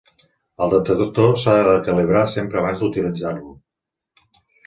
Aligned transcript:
El 0.67 0.71
detector 0.83 1.35
s'ha 1.43 1.53
de 1.67 1.75
calibrar 1.89 2.23
sempre 2.37 2.61
abans 2.61 2.81
d'utilitzar-lo. 2.85 3.57